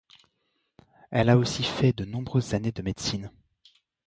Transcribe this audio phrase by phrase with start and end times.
[1.11, 3.29] Elle a aussi fait de nombreuses années de médecine.